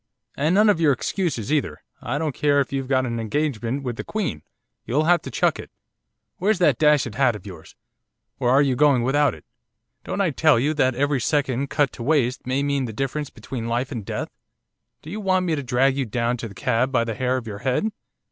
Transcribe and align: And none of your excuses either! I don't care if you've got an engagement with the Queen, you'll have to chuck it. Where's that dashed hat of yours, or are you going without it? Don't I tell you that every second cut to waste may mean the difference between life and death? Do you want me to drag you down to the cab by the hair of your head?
And 0.35 0.55
none 0.55 0.67
of 0.67 0.81
your 0.81 0.93
excuses 0.93 1.53
either! 1.53 1.83
I 2.01 2.17
don't 2.17 2.33
care 2.33 2.59
if 2.59 2.73
you've 2.73 2.87
got 2.87 3.05
an 3.05 3.19
engagement 3.19 3.83
with 3.83 3.97
the 3.97 4.03
Queen, 4.03 4.41
you'll 4.83 5.03
have 5.03 5.21
to 5.21 5.29
chuck 5.29 5.59
it. 5.59 5.69
Where's 6.37 6.57
that 6.57 6.79
dashed 6.79 7.13
hat 7.13 7.35
of 7.35 7.45
yours, 7.45 7.75
or 8.39 8.49
are 8.49 8.63
you 8.63 8.75
going 8.75 9.03
without 9.03 9.35
it? 9.35 9.45
Don't 10.03 10.19
I 10.19 10.31
tell 10.31 10.59
you 10.59 10.73
that 10.73 10.95
every 10.95 11.21
second 11.21 11.69
cut 11.69 11.91
to 11.91 12.01
waste 12.01 12.47
may 12.47 12.63
mean 12.63 12.85
the 12.85 12.93
difference 12.93 13.29
between 13.29 13.67
life 13.67 13.91
and 13.91 14.03
death? 14.03 14.31
Do 15.03 15.11
you 15.11 15.19
want 15.19 15.45
me 15.45 15.53
to 15.53 15.61
drag 15.61 15.95
you 15.95 16.07
down 16.07 16.35
to 16.37 16.47
the 16.47 16.55
cab 16.55 16.91
by 16.91 17.03
the 17.03 17.13
hair 17.13 17.37
of 17.37 17.45
your 17.45 17.59
head? 17.59 17.91